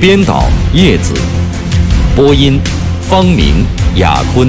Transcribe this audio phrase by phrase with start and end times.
[0.00, 1.12] 编导叶子，
[2.14, 2.60] 播音
[3.00, 4.48] 方明、雅坤。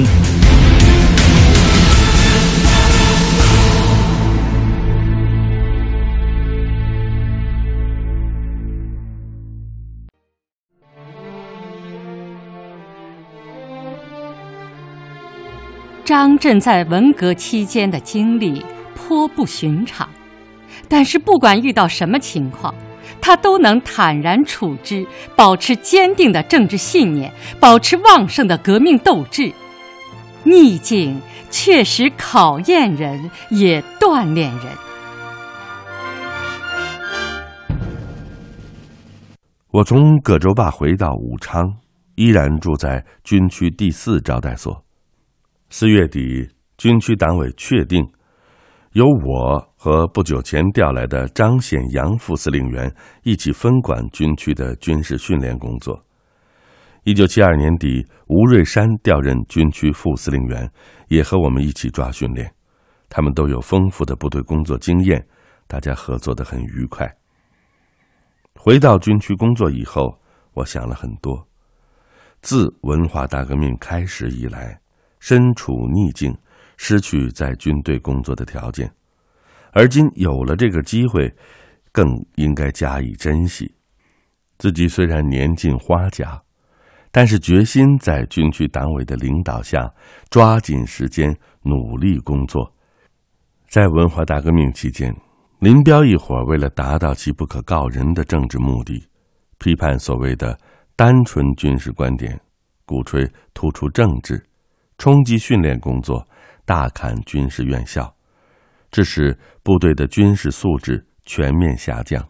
[16.04, 20.08] 张震在文革期间的经历颇不寻常，
[20.88, 22.72] 但是不管遇到什么情况。
[23.20, 25.06] 他都能坦然处之，
[25.36, 29.52] 保持坚定的政治信念，保持旺盛的革命斗志。
[30.42, 34.66] 逆境确实考验人，也锻炼人。
[39.70, 41.72] 我从葛洲坝回到武昌，
[42.16, 44.82] 依然住在军区第四招待所。
[45.68, 48.04] 四月底，军区党委确定。
[48.92, 56.00] 由我和不久前调来的张显阳副司令员一起分管军区的军事训练工作。
[57.04, 60.68] 一九七二年底，吴瑞山调任军区副司令员，
[61.06, 62.52] 也和我们一起抓训练。
[63.08, 65.24] 他们都有丰富的部队工作经验，
[65.68, 67.08] 大家合作的很愉快。
[68.56, 70.18] 回到军区工作以后，
[70.54, 71.46] 我想了很多。
[72.42, 74.80] 自文化大革命开始以来，
[75.20, 76.36] 身处逆境。
[76.82, 78.90] 失去在军队工作的条件，
[79.72, 81.30] 而今有了这个机会，
[81.92, 83.70] 更应该加以珍惜。
[84.56, 86.40] 自己虽然年近花甲，
[87.12, 89.92] 但是决心在军区党委的领导下，
[90.30, 92.74] 抓紧时间努力工作。
[93.68, 95.14] 在文化大革命期间，
[95.58, 99.06] 林彪一伙为了达到其不可告人的政治目的，
[99.58, 100.58] 批判所谓的
[100.96, 102.40] 单纯军事观点，
[102.86, 104.42] 鼓吹突出政治，
[104.96, 106.26] 冲击训练工作。
[106.70, 108.14] 大砍军事院校，
[108.92, 112.24] 致使部队的军事素质全面下降。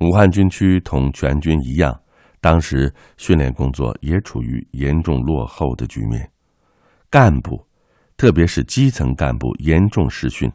[0.00, 2.00] 武汉军区同全军一样，
[2.40, 6.30] 当时训练工作也处于严重落后的局面，
[7.10, 7.62] 干部，
[8.16, 10.50] 特别是基层干部严重失训，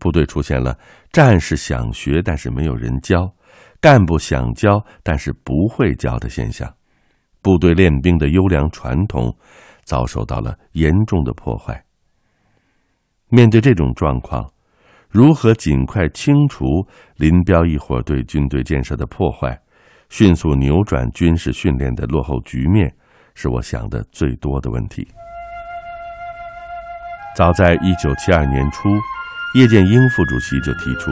[0.00, 0.76] 部队出现了
[1.12, 3.32] 战士想学但是没有人教，
[3.80, 6.74] 干部想教但是不会教的现象，
[7.40, 9.32] 部队练兵的优良传统。
[9.86, 11.83] 遭受到了严重的破坏。
[13.34, 14.48] 面对这种状况，
[15.10, 16.64] 如何尽快清除
[17.16, 19.58] 林彪一伙对军队建设的破坏，
[20.08, 22.88] 迅速扭转军事训练的落后局面，
[23.34, 25.04] 是我想的最多的问题。
[27.34, 28.88] 早在一九七二年初，
[29.56, 31.10] 叶剑英副主席就提出，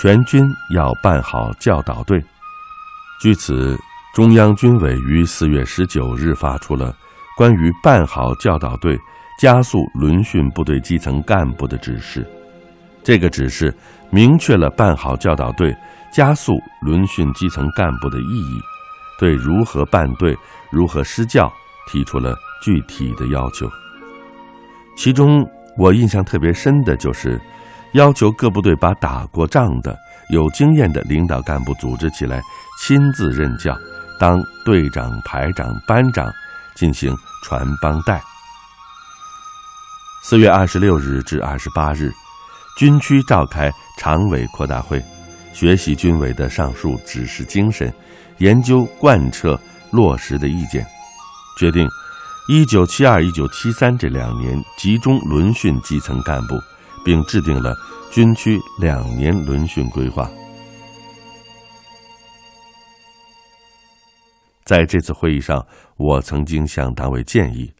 [0.00, 0.42] 全军
[0.74, 2.18] 要办好教导队。
[3.20, 3.78] 据此，
[4.14, 6.96] 中央军委于四月十九日发出了。
[7.34, 8.98] 关于办好教导队、
[9.42, 12.24] 加速轮训部队基层干部的指示，
[13.02, 13.74] 这个指示
[14.08, 15.76] 明确了办好教导队、
[16.12, 18.60] 加速轮训基层干部的意义，
[19.18, 20.38] 对如何办队、
[20.70, 21.52] 如何施教
[21.88, 23.68] 提出了具体的要求。
[24.96, 25.44] 其中
[25.76, 27.36] 我印象特别深的就是，
[27.94, 29.98] 要求各部队把打过仗的、
[30.30, 32.40] 有经验的领导干部组织起来，
[32.78, 33.76] 亲自任教，
[34.20, 36.32] 当队长、排长、班长。
[36.74, 37.14] 进行
[37.44, 38.18] 传帮带。
[40.24, 42.12] 四月二十六日至二十八日，
[42.78, 43.68] 军区召开
[43.98, 45.02] 常委扩大会，
[45.52, 47.92] 学习军委的上述指示精神，
[48.38, 49.58] 研究贯彻
[49.90, 50.86] 落实的意见，
[51.58, 51.88] 决定
[52.48, 56.54] 一九七二、一九七三这两年集中轮训基层干部，
[57.04, 57.74] 并制定了
[58.12, 60.30] 军区两年轮训规划。
[64.64, 65.66] 在这次会议上，
[65.96, 67.70] 我曾经向党委建议，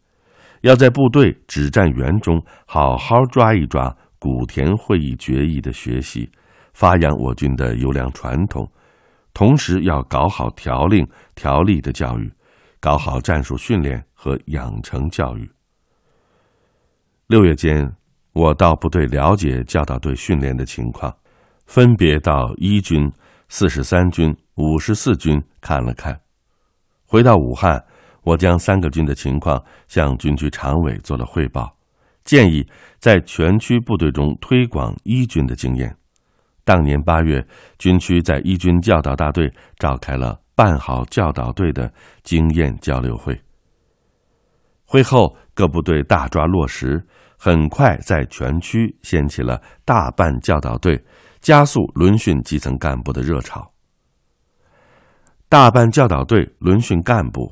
[0.63, 6.29] 要在部队指战员中好好抓一抓古田会议决议的学习，
[6.73, 8.65] 发扬我军的优良传统，
[9.33, 11.05] 同时要搞好条令
[11.35, 12.31] 条例的教育，
[12.79, 15.51] 搞好战术训练和养成教育。
[17.27, 17.85] 六月间，
[18.31, 21.13] 我到部队了解教导队训练的情况，
[21.65, 23.11] 分别到一军、
[23.49, 26.17] 四十三军、五十四军看了看。
[27.05, 27.83] 回到武汉，
[28.23, 31.75] 我将三个军的情况向军区常委做了汇报，
[32.23, 32.65] 建议
[32.99, 35.95] 在全区部队中推广一军的经验。
[36.63, 37.45] 当年八月，
[37.77, 41.91] 军区在一军教导大队召开了办好教导队的
[42.23, 43.37] 经验交流会。
[44.85, 47.05] 会后，各部队大抓落实，
[47.37, 51.03] 很快在全区掀起了大办教导队、
[51.41, 53.69] 加速轮训基层干部的热潮。
[55.49, 57.51] 大办教导队、轮训干部，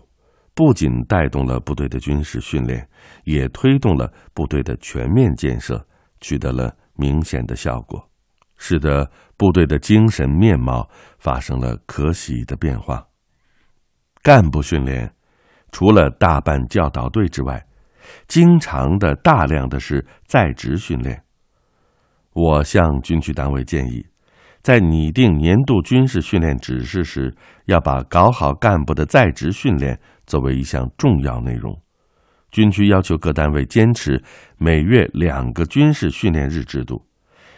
[0.54, 2.88] 不仅带动了部队的军事训练，
[3.24, 5.86] 也推动了部队的全面建设，
[6.20, 8.10] 取得了明显的效果，
[8.58, 13.08] 使得部队的精神面貌发生了可喜的变化。
[14.22, 15.14] 干部训练。
[15.74, 17.66] 除了大办教导队之外，
[18.28, 21.24] 经常的、大量的是在职训练。
[22.34, 24.06] 我向军区单位建议，
[24.62, 27.36] 在拟定年度军事训练指示时，
[27.66, 31.80] 要把搞好干部的在职训练作为一项重要内容。
[32.52, 34.22] 军区要求各单位坚持
[34.58, 37.04] 每月两个军事训练日制度，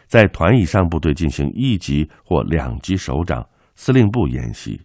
[0.08, 3.46] 在团以上部队进行一级或两级首长、
[3.76, 4.82] 司令部演习，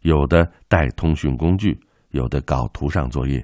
[0.00, 1.78] 有的带通讯工具。
[2.12, 3.42] 有的搞图上作业，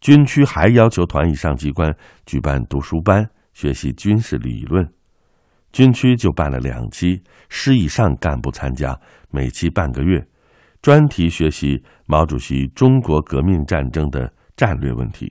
[0.00, 4.84] 军区还要求团以上机关举办读书班，学习军事理论。
[5.76, 8.98] 军区就办了两期，师以上干部参加，
[9.30, 10.26] 每期半个月，
[10.80, 15.30] 专题学习毛主席中国革命战争的战略问题。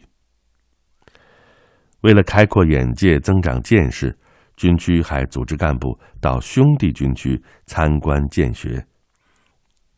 [2.01, 4.15] 为了开阔眼界、增长见识，
[4.55, 8.85] 军区还组织干部到兄弟军区参观见学，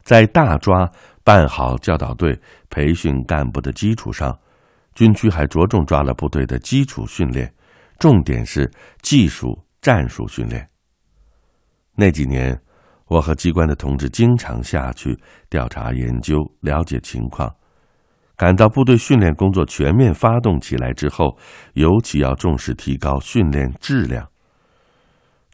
[0.03, 0.89] 在大抓。
[1.25, 2.39] 办好教导队、
[2.69, 4.39] 培训干部的基础上，
[4.95, 7.53] 军区还着重抓了部队的基础训练，
[7.99, 8.71] 重点是
[9.01, 10.69] 技术战术训练。
[11.95, 12.59] 那几年，
[13.07, 15.17] 我和机关的同志经常下去
[15.49, 17.55] 调查研究、了解情况，
[18.35, 21.37] 感到部队训练工作全面发动起来之后，
[21.73, 24.27] 尤其要重视提高训练质量。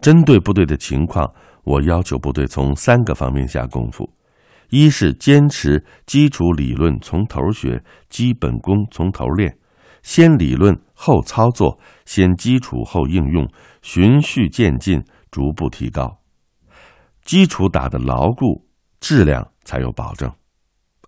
[0.01, 1.33] 针对部队的情况，
[1.63, 4.13] 我要求部队从三个方面下功夫。
[4.69, 9.55] 一是坚持基础理论从头学，基本功从头练，
[10.03, 13.49] 先理论后操作，先基础后应用，
[13.81, 16.19] 循序渐进，逐步提高。
[17.23, 18.67] 基础打得牢固，
[18.99, 20.31] 质量才有保证。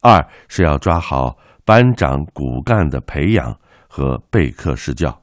[0.02, 5.22] 二是要抓好班长骨干的培养和备课施教。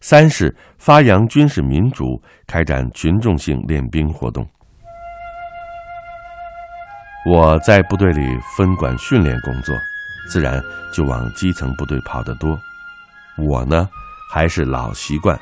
[0.00, 4.46] 三是发扬军事民主，开展群众性练兵活动。
[7.26, 9.74] 我在部队里分管训练工作，
[10.28, 10.62] 自然
[10.92, 12.58] 就往基层部队跑得多。
[13.36, 13.88] 我呢，
[14.30, 15.38] 还是老习惯，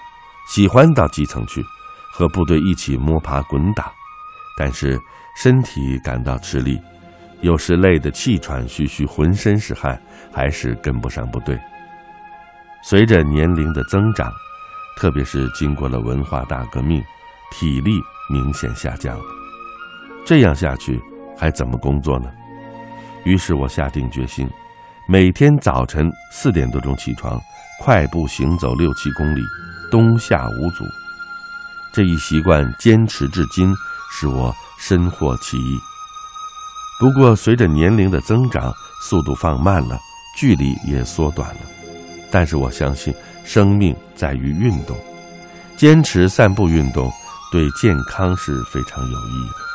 [0.48, 1.64] 喜欢到基层去，
[2.12, 3.92] 和部队一起摸爬滚打。
[4.56, 5.00] 但是
[5.36, 6.80] 身体感到吃力，
[7.40, 10.00] 有时累得气喘吁吁，浑身是汗，
[10.32, 11.58] 还是跟不上部队。
[12.82, 14.30] 随着年龄的增长，
[14.96, 17.02] 特别是经过了文化大革命，
[17.50, 17.92] 体力
[18.30, 19.24] 明显下降了。
[20.24, 21.00] 这样下去。
[21.34, 22.30] 还怎么工作呢？
[23.24, 24.48] 于是我下定决心，
[25.12, 27.38] 每天早晨四点多钟起床，
[27.78, 29.42] 快步行走六七公里，
[29.90, 30.86] 冬夏无阻。
[31.92, 33.70] 这一习惯坚持至今，
[34.10, 35.78] 使我深获其益。
[36.98, 38.72] 不过，随着年龄的增长，
[39.02, 39.98] 速度放慢了，
[40.34, 41.60] 距离也缩短了。
[42.30, 44.96] 但是我相信，生命在于运动，
[45.76, 47.12] 坚持散步运动，
[47.50, 49.71] 对健康是非常有益的。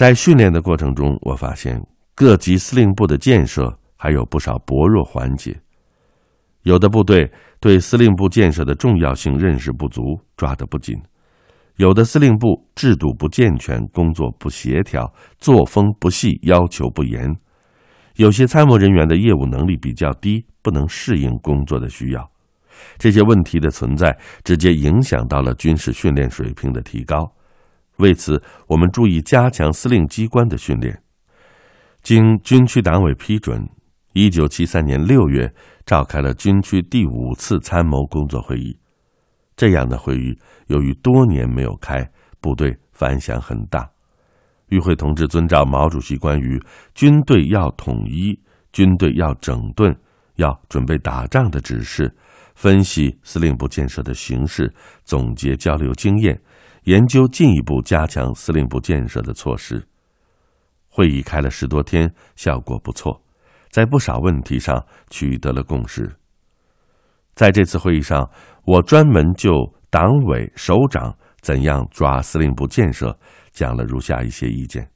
[0.00, 1.78] 在训练的过程中，我发现
[2.14, 5.54] 各级司令部的建设还有不少薄弱环节。
[6.62, 7.30] 有的部队
[7.60, 10.00] 对司令部建设的重要性认识不足，
[10.38, 10.96] 抓得不紧；
[11.76, 17.34] 有的司令部制度不健全，工作不协调，作风不细，要求不严；
[18.16, 22.26] 有些参谋人员的业务能力比较低，不能适应工作的需要。
[22.96, 27.30] 这些问题的存在，直接影响到了军事训练水平的提高。
[28.00, 31.00] 为此，我们注意加强司令机关的训练。
[32.02, 33.68] 经军区党委批准，
[34.14, 35.52] 一九七三年六月
[35.84, 38.76] 召开了军区第五次参谋工作会议。
[39.54, 40.38] 这样的会议
[40.68, 43.88] 由于多年没有开，部队反响很大。
[44.68, 46.58] 与会同志遵照毛主席关于
[46.94, 48.40] 军队要统一、
[48.72, 49.94] 军队要整顿、
[50.36, 52.16] 要准备打仗的指示，
[52.60, 54.70] 分析司令部建设的形势，
[55.02, 56.38] 总结交流经验。
[56.82, 59.82] 研究进一步加强司令部建设的措施。
[60.86, 63.22] 会议开了十多天，效果不错，
[63.70, 66.14] 在不少问题上取得了共识。
[67.34, 68.30] 在这次会议上，
[68.66, 69.50] 我专门就
[69.88, 73.18] 党委首长怎样抓司令部建设
[73.52, 74.86] 讲了如下一些意见：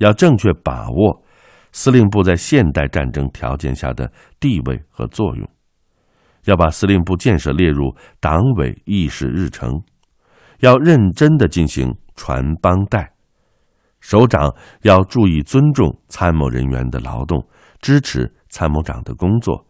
[0.00, 1.24] 要正确把握
[1.72, 5.48] 司令部在现代战争条件下的地位和作用，
[6.46, 9.70] 要把司令部建设列入党委议事日程，
[10.60, 13.12] 要认真的进行传帮带。
[14.00, 17.46] 首长要注意尊重参谋人员的劳动，
[17.80, 19.66] 支持参谋长的工作，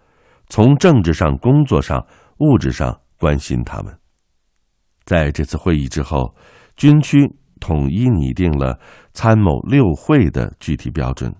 [0.49, 2.07] 从政治上、工作上、
[2.39, 3.99] 物质上关心他们。
[5.05, 6.35] 在这次会议之后，
[6.77, 7.27] 军区
[7.61, 8.79] 统一拟定了
[9.15, 11.35] 参谋六会的具体标准，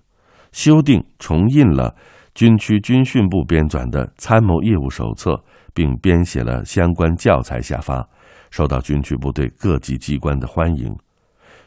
[0.51, 1.95] 修订重印了
[2.33, 8.07] 军区军训部编纂的参谋业务手册，并编写了相关教材下发，
[8.49, 10.95] 受到军区部队各级机关的欢迎。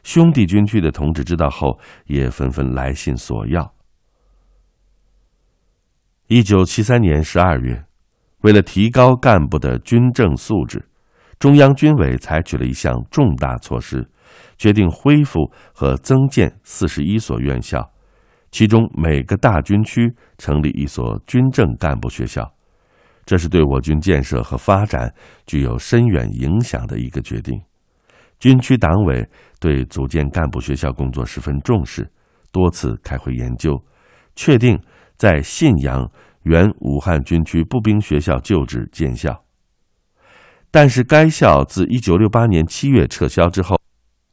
[0.03, 3.75] 兄弟军区的同志知道后，也纷纷来信索要。
[6.29, 7.85] 一九七三年十二月，
[8.43, 10.87] 为了提高干部的军政素质。
[11.39, 14.07] 中央军委采取了一项重大措施，
[14.59, 17.91] 决定恢复和增建四十一所院校，
[18.51, 22.53] 其中每个大军区成立一所军政干部学校。
[23.25, 25.13] 这是对我军建设和发展
[25.47, 27.61] 具有深远影响的一个决定。
[28.39, 29.29] 军区党委
[29.61, 32.11] 对组建干部学校工作十分重视，
[32.51, 33.81] 多次开会研究，
[34.35, 34.81] 确定
[35.17, 36.11] 在信阳
[36.45, 39.45] 原武汉军区步兵学校旧址建校。
[40.71, 43.77] 但是，该校自一九六八年七月撤销之后，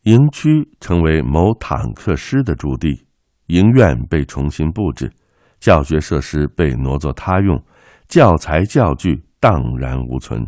[0.03, 3.06] 营区成为某坦克师的驻地，
[3.47, 5.11] 营院被重新布置，
[5.59, 7.61] 教学设施被挪作他用，
[8.07, 10.45] 教材教具荡然无存，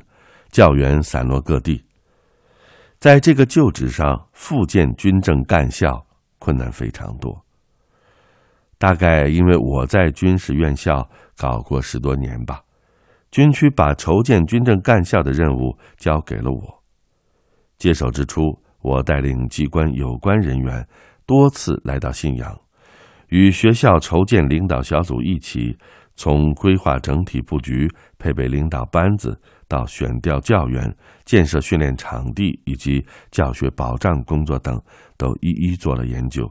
[0.49, 1.83] 教员散落各地。
[2.99, 6.05] 在这个旧址上复建军政干校，
[6.37, 7.45] 困难非常多。
[8.77, 12.61] 大概因为我在军事院校搞过十多年吧。
[13.31, 16.83] 军区把筹建军政干校的任务交给了我。
[17.77, 18.41] 接手之初，
[18.81, 20.85] 我带领机关有关人员
[21.25, 22.59] 多次来到信阳，
[23.29, 25.77] 与学校筹建领导小组一起，
[26.15, 30.95] 从规划整体布局、配备领导班子到选调教员、
[31.25, 34.79] 建设训练场地以及教学保障工作等，
[35.17, 36.49] 都一一做了研究。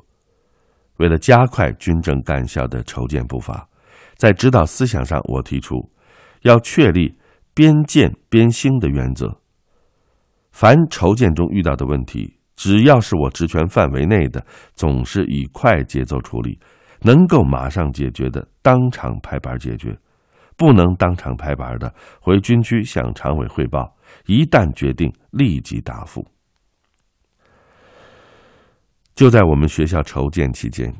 [0.99, 3.69] 为了加快军政干校的筹建步伐，
[4.17, 5.77] 在指导思想上，我提出。
[6.43, 7.19] 要确立
[7.53, 9.41] 边建边兴的原则。
[10.53, 16.59] 凡筹建中遇到的问题，只要是我职权范围内的，总是以快节奏处理，
[17.03, 19.93] 能够马上解决的，当场拍板解决；
[20.57, 23.97] 不能当场拍板的，回军区向常委汇报。
[24.27, 26.27] 一旦决定，立即答复。
[29.15, 30.93] 就在我们学校筹建期间，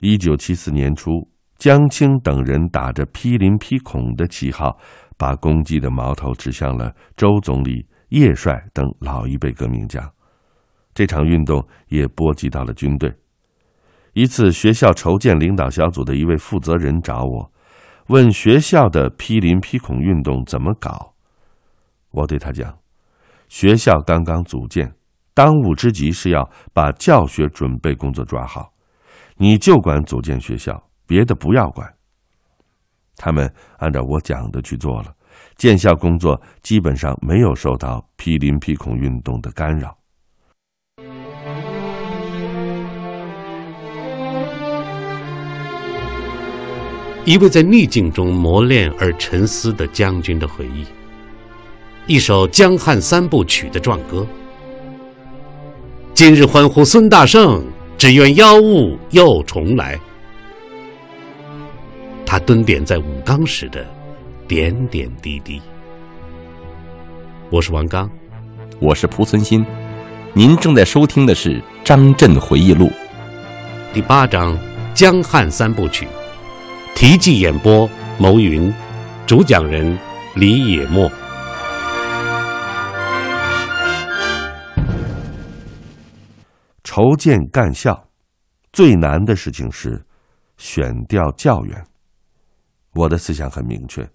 [0.00, 1.28] 一九七四年初。
[1.58, 4.78] 江青等人打着批林批孔的旗号，
[5.18, 10.10] 把攻击的矛头指向了周总理、叶帅等老一辈革命家。
[10.94, 13.12] 这场运动也波及到了军队。
[14.12, 17.52] 一次，学校筹建领导小组的一位负责人找我，
[18.08, 21.14] 问学校的批林批孔运动怎么搞。
[22.10, 22.76] 我对他讲：
[23.48, 24.92] 学校刚刚组建，
[25.32, 28.72] 当务之急是要把教学准备工作抓好，
[29.36, 30.82] 你就管组建学校。
[31.06, 31.92] 别的不要管，
[33.16, 35.12] 他们按照我讲的去做了，
[35.56, 39.99] 建校工作基本上没有受到批林批孔运动的干扰。
[47.26, 50.86] 一位在逆境中磨练而沉思的将军的回忆，
[52.06, 54.26] 一首江汉三部曲的壮歌。
[56.14, 57.62] 今日欢呼孙大圣，
[57.98, 60.00] 只愿妖物又重来。
[62.24, 63.86] 他蹲点在武冈时的
[64.48, 65.60] 点点滴滴。
[67.50, 68.10] 我是王刚，
[68.78, 69.64] 我是蒲存昕，
[70.32, 72.86] 您正在收听的是《张震回忆录》
[73.92, 74.54] 第八章
[74.94, 76.06] 《江汉三部曲》，
[77.00, 77.88] 题记演播：
[78.18, 78.70] 牟云，
[79.26, 79.98] 主讲人
[80.36, 81.10] 李野墨。
[86.84, 88.06] 筹建干校
[88.70, 90.04] 最难的事情是
[90.58, 91.82] 选调教员。
[92.92, 94.06] 我的思想很明确，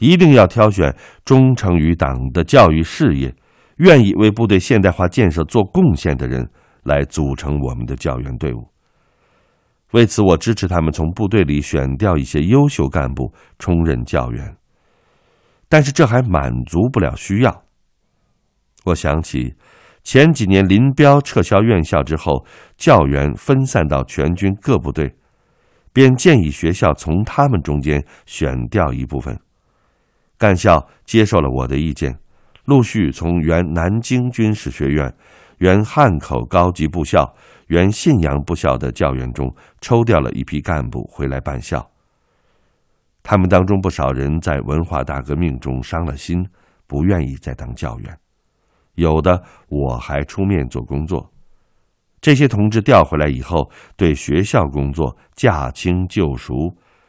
[0.00, 0.92] 一定要挑选
[1.24, 3.32] 忠诚于党的教育事业、
[3.76, 6.50] 愿意为部队现代化建设做贡献的人
[6.82, 8.73] 来组成我们的教员队伍。
[9.94, 14.56] 为此，我支持他们从部队里选调一些优秀干部充任教员。
[15.68, 17.62] 但是，这还满足不了需要。
[18.86, 19.54] 我想起
[20.02, 22.44] 前几年林彪撤销院校之后，
[22.76, 25.14] 教员分散到全军各部队。
[25.92, 29.38] 便建议学校从他们中间选调一部分，
[30.36, 32.18] 干校接受了我的意见，
[32.64, 35.14] 陆续从原南京军事学院、
[35.58, 37.34] 原汉口高级部校、
[37.68, 41.90] 原信阳部校的教员中抽调了一批干部回来办校。
[43.22, 46.46] 他们当中不少人在文化大革命中伤了心，
[46.86, 48.18] 不愿意再当教员。
[48.94, 51.30] 有的我还出面做工作。
[52.20, 56.54] 这些同志调回来以后，对学校工作驾轻就熟，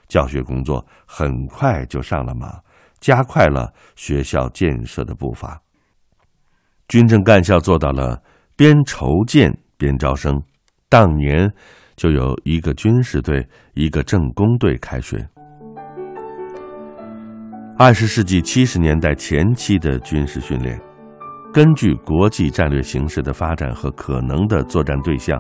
[0.08, 2.60] 教学工作很快就上了马，
[3.00, 5.62] 加快了学校建设的步伐。
[6.88, 8.22] 军政干校做到了
[8.58, 10.42] 边筹建边招生，
[10.88, 11.52] 当年
[11.98, 15.28] 就有一个军事队、一个政工队开学。
[17.78, 20.80] 二十世纪七十年代前期的军事训练，
[21.54, 25.38] 根据国际战略形势的发展和可能的作战对象，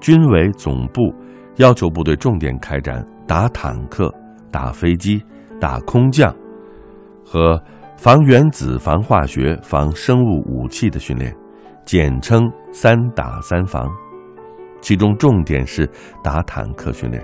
[0.00, 1.14] 军委总部
[1.56, 4.10] 要求部队重点开展打坦克、
[4.50, 5.22] 打飞机、
[5.60, 6.34] 打空降
[7.22, 7.62] 和
[7.98, 11.36] 防原子、防化学、防生物武器的训练，
[11.90, 13.90] 简称“三打三防”。
[14.80, 15.90] 其中重点是
[16.22, 17.20] 打坦克训练。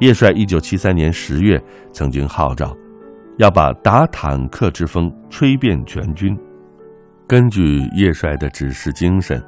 [0.00, 2.76] 叶帅一九七三年十月曾经号召。
[3.38, 6.36] 要把打坦克之风吹遍全军。
[7.24, 9.40] 根据叶帅的指示精神，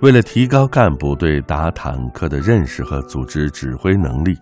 [0.00, 4.38] 为了提高干部对打坦克的认识和组织指挥能力，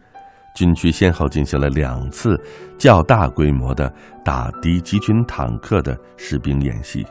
[0.54, 2.40] 军区先后进行了两次
[2.78, 3.92] 较大规模的
[4.24, 7.04] 打敌集群坦克的士兵演习。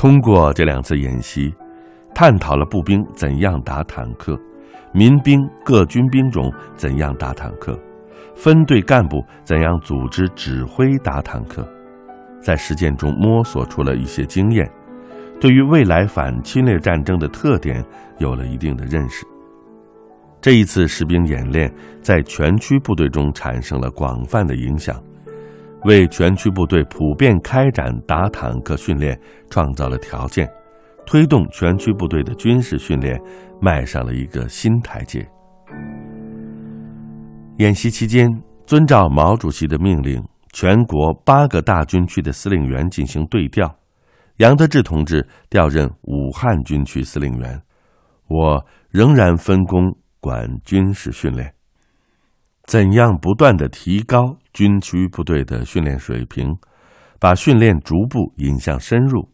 [0.00, 1.54] 通过这两次演习，
[2.14, 4.34] 探讨了步兵怎样打坦克，
[4.94, 7.78] 民兵各军兵种怎样打坦克。
[8.34, 11.68] 分队干部怎样组织指挥打坦克，
[12.40, 14.66] 在实践中摸索出了一些经验，
[15.38, 17.84] 对于未来反侵略战争的特点
[18.16, 19.26] 有了一定的认识。
[20.40, 24.98] 这一次实兵演练在全区部队中产生了广泛的影响，
[25.84, 29.18] 为全区部队普遍开展打坦克训练
[29.48, 30.48] 创造了条件，
[31.06, 33.20] 推动全区部队的军事训练
[33.60, 35.26] 迈上了一个新台阶。
[37.56, 38.28] 演习期间，
[38.66, 40.22] 遵照毛主席的命令，
[40.52, 43.74] 全国八个大军区的司令员进行对调。
[44.36, 47.60] 杨得志同志调任武汉军区司令员，
[48.28, 51.52] 我仍然分工管军事训练。
[52.70, 56.56] 怎样不断的提高军区部队的训练水平，
[57.18, 59.28] 把训练逐步引向深入？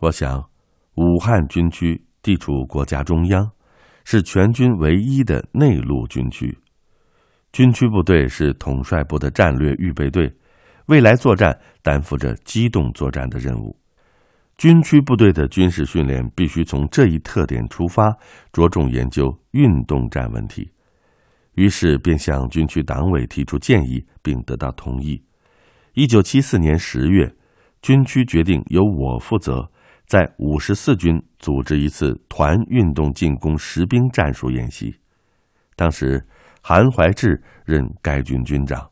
[0.00, 0.44] 我想，
[0.96, 3.48] 武汉军区地处国家中央，
[4.04, 6.58] 是全军唯一的内陆军区。
[7.52, 10.28] 军区部队是统帅部的战略预备队，
[10.86, 13.78] 未来作战担负着机动作战的任务。
[14.58, 18.12] 军区部队的军事训练必须从这一特点出发，
[18.52, 20.68] 着重研究运动战问题。
[21.54, 25.22] 于是便向军区党委提出建议，并得到同意。
[25.94, 27.34] 一九七四年十月，
[27.82, 29.70] 军区决定由我负责，
[30.06, 34.96] 在五十四军组织一次团运动进攻实兵战术演习。
[35.76, 36.24] 当时。
[36.66, 38.90] 韩怀志任该军军长，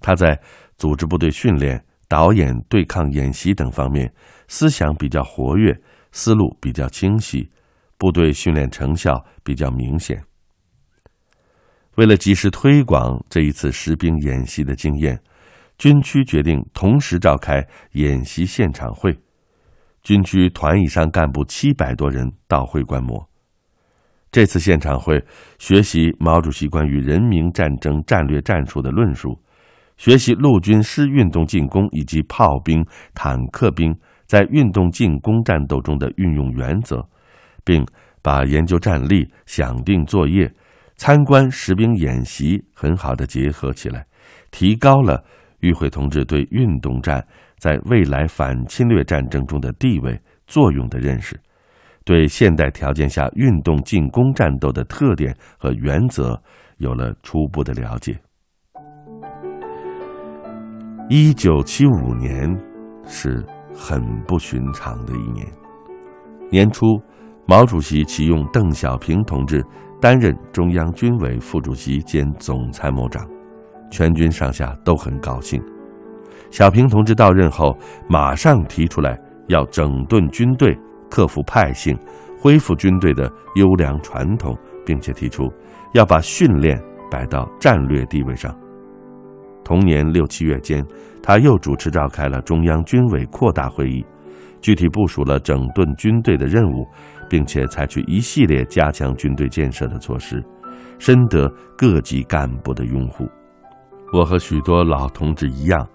[0.00, 0.38] 他在
[0.76, 4.12] 组织部队训练、导演对抗演习等方面
[4.48, 5.74] 思想比较活跃，
[6.12, 7.50] 思路比较清晰，
[7.96, 10.22] 部队训练成效比较明显。
[11.96, 15.18] 为了及时推广这一次实兵演习的经验，
[15.78, 19.18] 军区决定同时召开演习现场会，
[20.02, 23.28] 军区团以上干部七百多人到会观摩。
[24.30, 25.24] 这次现场会
[25.58, 29.40] 学习毛主席关于人民战争战略战术的论述，
[29.96, 37.08] 学习陆军师运动进攻以及炮兵、坦克兵在运动进攻战斗中的运用原则，
[37.64, 37.86] 并
[38.20, 40.52] 把研究战例、想定作业、
[40.96, 44.06] 参观实兵演习很好的结合起来，
[44.50, 45.22] 提高了
[45.60, 47.26] 与会同志对运动战
[47.58, 51.38] 在未来反侵略战争中的地位作用的认识。
[52.04, 56.40] 对现代条件下运动进攻战斗的特点和原则
[56.78, 58.16] 有了初步的了解。
[61.08, 62.48] 一九七五年
[63.06, 65.46] 是很不寻常的一年。
[66.50, 66.86] 年初，
[67.46, 69.64] 毛主席启用邓小平同志
[70.00, 73.26] 担任中央军委副主席兼总参谋长，
[73.90, 75.62] 全军上下都很高兴。
[76.50, 77.76] 小平同志到任后，
[78.08, 80.78] 马上提出来要整顿军队。
[81.08, 81.96] 克服派性，
[82.36, 85.48] 恢复军队的优良传统，并且提出
[85.92, 86.76] 要把训练
[87.08, 88.52] 摆到战略地位上。
[89.62, 90.84] 同年六七月间，
[91.22, 94.04] 他又主持召开了中央军委扩大会议，
[94.60, 96.84] 具体部署了整顿军队的任务，
[97.28, 100.44] 并且采取一系列加强军队建设的措施，
[100.98, 103.28] 深得各级干部的拥护。
[104.12, 105.88] 我和许多老同志一样，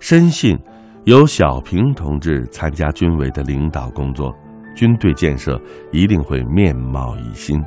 [0.00, 0.58] 深信。
[1.04, 4.34] 有小平同志参加军委的领导工作，
[4.74, 5.56] 军队建设
[5.92, 7.62] 一定会面貌一新。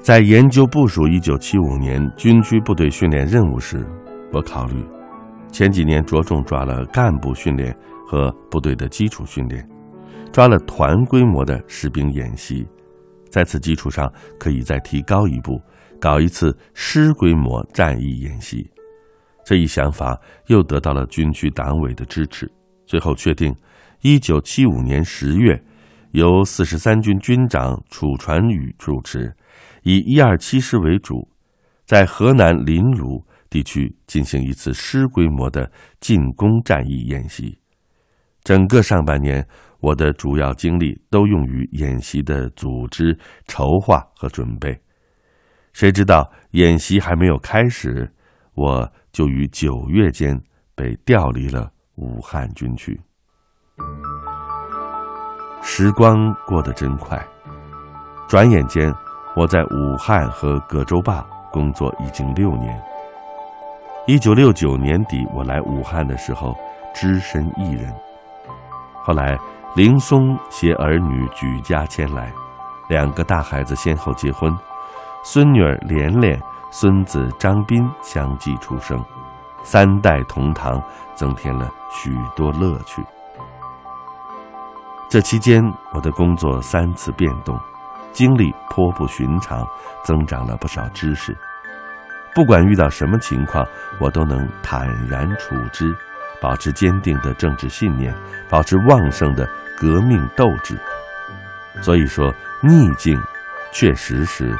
[0.00, 3.86] 在研究部署一九七五年军区部队训练任务时，
[4.32, 4.84] 我考虑，
[5.52, 7.72] 前几年着重抓了干部训练
[8.04, 9.64] 和部队的基础训练，
[10.32, 12.66] 抓了团规模的士兵演习，
[13.30, 15.60] 在此基础上可以再提高一步，
[16.00, 18.70] 搞一次师规模战役演习。
[19.44, 22.50] 这一想法又得到了军区党委的支持，
[22.84, 23.54] 最后确定，
[24.02, 25.62] 一九七五年十月，
[26.10, 29.32] 由四十三军军长楚传宇主持。
[29.84, 31.28] 以一二七师为主，
[31.86, 37.56] 在河南临汝地区进行一次师规模的进攻战役演习。
[38.42, 39.46] 整个上半年，
[39.80, 44.78] 我的主要精力都用于演习的组织、筹划和准备。
[45.72, 48.10] 谁知道演习还没有开始，
[48.54, 50.40] 我就于九月间
[50.74, 52.98] 被调离了武汉军区。
[55.62, 57.22] 时光过得真快，
[58.28, 58.92] 转眼间。
[59.38, 61.20] 我在武汉和葛洲坝
[61.52, 62.82] 工作已经六年。
[64.06, 66.56] 一九六九年底，我来武汉的时候，
[66.94, 67.92] 只身一人。
[69.04, 69.38] 后来，
[69.76, 72.32] 林松携儿女举家迁来，
[72.88, 74.50] 两个大孩子先后结婚，
[75.22, 78.98] 孙女儿莲莲、孙子张斌相继出生，
[79.62, 80.82] 三代同堂，
[81.14, 83.04] 增添了许多乐趣。
[85.10, 85.62] 这期间，
[85.92, 87.54] 我的工作三次变动。
[88.12, 89.62] 经历颇不寻常，
[90.02, 91.36] 增长了不少知识。
[92.34, 93.62] 不管遇到什么情况，
[94.00, 95.94] 我都能坦然处之，
[96.46, 98.14] 保持坚定的政治信念，
[98.48, 99.44] 保持旺盛的
[99.76, 100.78] 革命斗志。
[101.82, 102.32] 所以说，
[102.62, 103.20] 逆境
[103.72, 104.56] 确实是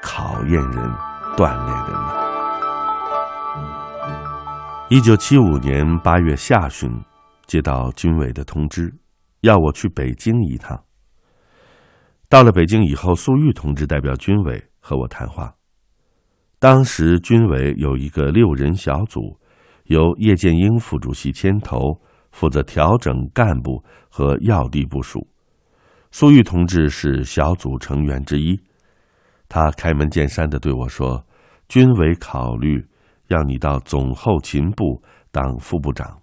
[0.00, 0.78] 考验人、
[1.36, 2.26] 锻炼人的。
[4.88, 6.90] 一九七五年八月下旬，
[7.44, 8.90] 接到军委的通知，
[9.42, 10.84] 要我去北京一趟。
[12.30, 15.52] 到了北京以后，粟裕同志代表军委和我谈话。
[16.58, 19.38] 当时军委有一个六人小组，
[19.86, 25.26] 由叶剑英副主席牵头，负责调整干部和要地部署。
[26.10, 28.58] 粟裕同志是小组成员之一。
[29.48, 31.24] 他开门见山的对我说
[31.68, 32.84] ：“军委考虑
[33.28, 36.20] 要你到总后勤部当副部长，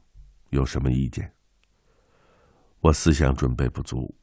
[0.50, 1.32] 有什么意见？”
[2.82, 4.16] 我思想准备不足。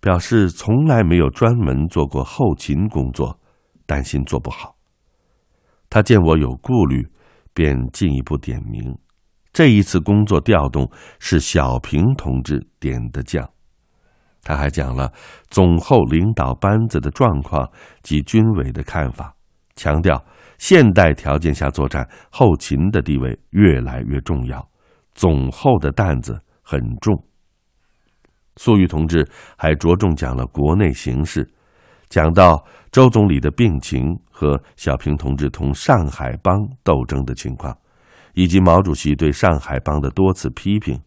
[0.00, 3.38] 表示从来没有专门做过后勤工作，
[3.86, 4.76] 担心做不好。
[5.88, 7.06] 他见我有顾虑，
[7.54, 8.98] 便进一步点明，
[9.52, 13.48] 这一次工作调动是小平同志点的将。
[14.42, 15.12] 他还讲了
[15.48, 17.70] 总后领导班子的状况
[18.02, 19.34] 及军委的看法，
[19.76, 20.24] 强调
[20.56, 24.66] 现代条件下作战，后勤的地位越来越重要，
[25.14, 27.22] 总后的担子很重。
[28.56, 31.48] 粟裕同志还着重讲了国内形势，
[32.10, 37.74] 讲到周总理的病情和小平同志同上海帮斗争的情况，
[38.34, 41.00] 以及毛主席对上海帮的多次批评。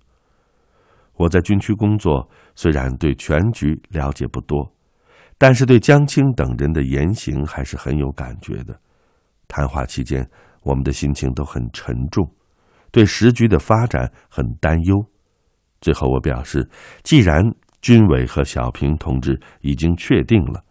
[1.16, 4.74] 我在军区工作，虽然对全局了解不多，
[5.38, 8.80] 但是对江青等人的言行还是很有感觉的。
[9.50, 10.26] 谈话期间，
[10.62, 12.26] 我们的心情都很沉重，
[12.92, 15.04] 对时局的发展很担忧。
[15.82, 16.68] 最后，我表示，
[17.04, 17.44] 既然
[17.82, 20.64] 军委和小平同志已经确定了，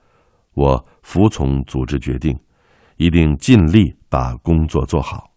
[0.54, 2.38] 我服从组织决定，
[2.96, 5.32] 一定尽力把工作做好。